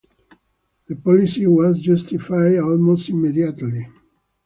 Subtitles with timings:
[0.87, 3.87] The policy was justified almost immediately.